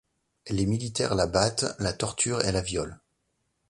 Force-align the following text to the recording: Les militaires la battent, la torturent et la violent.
Les 0.47 0.65
militaires 0.65 1.13
la 1.13 1.27
battent, 1.27 1.75
la 1.77 1.93
torturent 1.93 2.41
et 2.41 2.51
la 2.51 2.61
violent. 2.61 2.97